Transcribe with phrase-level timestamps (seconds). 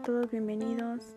[0.00, 1.14] a todos, bienvenidos.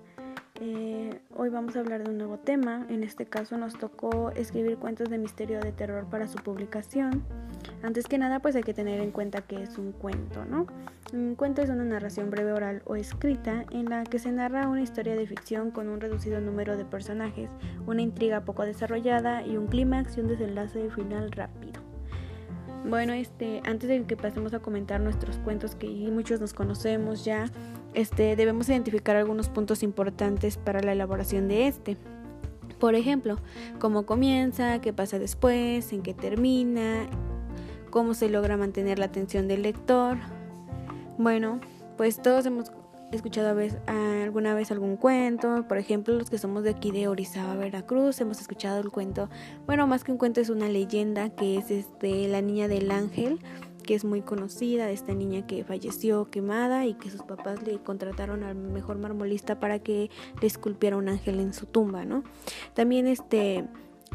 [0.59, 2.85] Eh, hoy vamos a hablar de un nuevo tema.
[2.89, 7.23] En este caso nos tocó escribir cuentos de misterio de terror para su publicación.
[7.81, 10.67] Antes que nada, pues hay que tener en cuenta que es un cuento, ¿no?
[11.13, 14.81] Un cuento es una narración breve oral o escrita en la que se narra una
[14.81, 17.49] historia de ficción con un reducido número de personajes,
[17.87, 21.81] una intriga poco desarrollada y un clímax y un desenlace final rápido.
[22.85, 27.45] Bueno, este, antes de que pasemos a comentar nuestros cuentos que muchos nos conocemos ya,
[27.93, 31.97] este, debemos identificar algunos puntos importantes para la elaboración de este.
[32.79, 33.37] Por ejemplo,
[33.79, 37.07] cómo comienza, qué pasa después, en qué termina,
[37.89, 40.17] cómo se logra mantener la atención del lector.
[41.17, 41.61] Bueno,
[41.95, 42.71] pues todos hemos
[43.11, 48.19] escuchado alguna vez algún cuento, por ejemplo, los que somos de aquí de Orizaba, Veracruz,
[48.21, 49.29] hemos escuchado el cuento,
[49.67, 53.39] bueno, más que un cuento es una leyenda que es este La niña del ángel,
[53.83, 57.77] que es muy conocida, de esta niña que falleció quemada y que sus papás le
[57.79, 60.09] contrataron al mejor marmolista para que
[60.41, 62.23] le esculpiera un ángel en su tumba, ¿no?
[62.73, 63.65] También este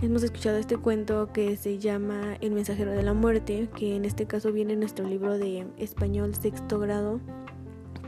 [0.03, 4.27] hemos escuchado este cuento que se llama El mensajero de la muerte, que en este
[4.27, 7.21] caso viene en nuestro libro de español sexto grado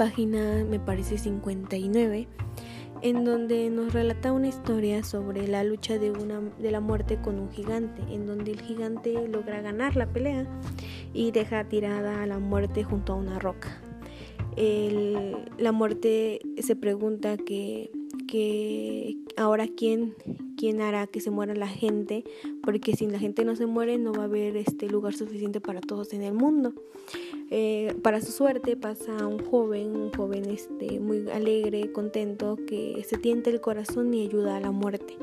[0.00, 2.26] página me parece 59
[3.02, 7.38] en donde nos relata una historia sobre la lucha de, una, de la muerte con
[7.38, 10.46] un gigante, en donde el gigante logra ganar la pelea
[11.12, 13.80] y deja tirada a la muerte junto a una roca.
[14.56, 17.90] la muerte se pregunta que,
[18.28, 20.14] que ahora quién,
[20.60, 22.22] quién hará que se muera la gente,
[22.62, 25.80] porque si la gente no se muere no va a haber este lugar suficiente para
[25.80, 26.74] todos en el mundo.
[27.50, 33.16] Eh, para su suerte pasa un joven, un joven este, muy alegre, contento, que se
[33.16, 35.16] tienta el corazón y ayuda a la muerte.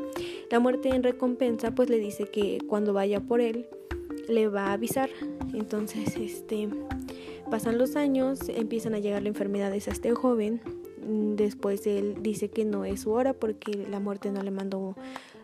[0.50, 3.68] La muerte en recompensa pues le dice que cuando vaya por él
[4.28, 5.12] le va a avisar.
[5.54, 6.68] Entonces, este,
[7.52, 10.62] pasan los años, empiezan a llegar las enfermedades a este joven.
[11.08, 14.96] Después él dice que no es su hora porque la muerte no le mandó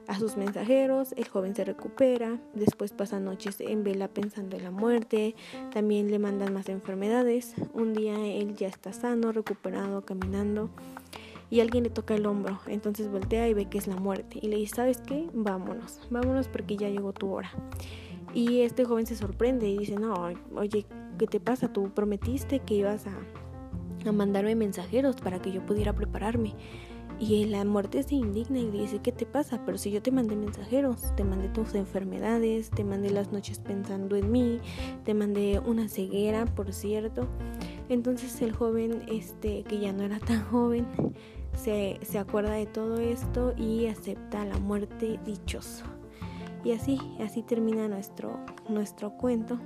[0.07, 4.71] a sus mensajeros, el joven se recupera, después pasa noches en vela pensando en la
[4.71, 5.35] muerte,
[5.71, 10.69] también le mandan más enfermedades, un día él ya está sano, recuperado, caminando
[11.49, 14.47] y alguien le toca el hombro, entonces voltea y ve que es la muerte y
[14.47, 15.29] le dice, ¿sabes qué?
[15.33, 17.51] Vámonos, vámonos porque ya llegó tu hora.
[18.33, 20.87] Y este joven se sorprende y dice, no, oye,
[21.19, 21.71] ¿qué te pasa?
[21.71, 26.55] Tú prometiste que ibas a, a mandarme mensajeros para que yo pudiera prepararme.
[27.25, 29.61] Y la muerte se indigna y le dice, ¿qué te pasa?
[29.65, 34.17] Pero si yo te mandé mensajeros, te mandé tus enfermedades, te mandé las noches pensando
[34.17, 34.59] en mí,
[35.05, 37.29] te mandé una ceguera, por cierto.
[37.87, 40.85] Entonces el joven, este, que ya no era tan joven,
[41.55, 45.85] se, se acuerda de todo esto y acepta la muerte dichoso.
[46.65, 49.59] Y así, así termina nuestro, nuestro cuento.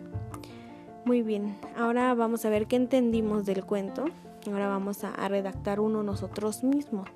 [1.06, 4.06] Muy bien, ahora vamos a ver qué entendimos del cuento.
[4.46, 7.10] Ahora vamos a redactar uno nosotros mismos.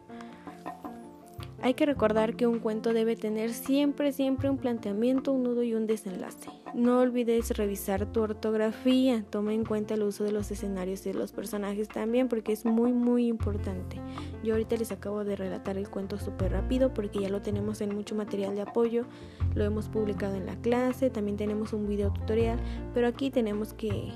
[1.63, 5.75] Hay que recordar que un cuento debe tener siempre, siempre un planteamiento, un nudo y
[5.75, 6.49] un desenlace.
[6.73, 11.19] No olvides revisar tu ortografía, toma en cuenta el uso de los escenarios y de
[11.19, 13.97] los personajes también porque es muy, muy importante.
[14.43, 17.93] Yo ahorita les acabo de relatar el cuento súper rápido porque ya lo tenemos en
[17.93, 19.05] mucho material de apoyo,
[19.53, 22.59] lo hemos publicado en la clase, también tenemos un video tutorial,
[22.95, 24.11] pero aquí tenemos que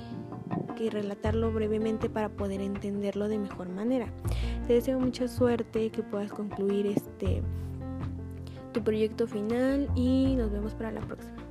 [0.76, 4.08] que relatarlo brevemente para poder entenderlo de mejor manera.
[4.66, 7.42] Te deseo mucha suerte, que puedas concluir este
[8.72, 11.45] tu proyecto final y nos vemos para la próxima.